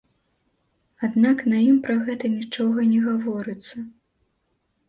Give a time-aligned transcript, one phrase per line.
[1.07, 3.75] Аднак на ім пра гэта нічога не гаворыцца.